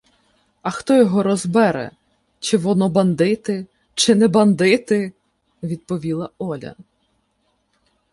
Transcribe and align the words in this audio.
—А 0.63 0.69
хто 0.71 0.93
його 0.97 1.23
розбере, 1.23 1.91
чи 2.39 2.57
воно 2.57 2.89
бандити, 2.89 3.65
чи 3.93 4.15
не 4.15 4.27
бандити!— 4.27 5.13
відповіла 5.63 6.29
Оля. 6.37 6.75